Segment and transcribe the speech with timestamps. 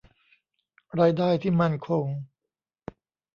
[0.99, 2.05] รายได้ที่มั่นคง